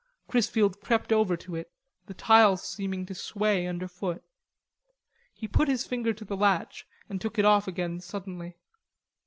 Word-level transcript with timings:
Chrisfield 0.27 0.79
crept 0.81 1.13
over 1.13 1.37
to 1.37 1.55
it, 1.55 1.71
the 2.07 2.15
tiles 2.15 2.67
seeming 2.67 3.05
to 3.05 3.13
sway 3.13 3.67
under 3.67 3.87
foot. 3.87 4.23
He 5.31 5.47
put 5.47 5.67
his 5.67 5.85
finger 5.85 6.11
to 6.11 6.25
the 6.25 6.35
latch 6.35 6.87
and 7.07 7.21
took 7.21 7.37
it 7.37 7.45
off 7.45 7.67
again 7.67 7.99
suddenly. 7.99 8.57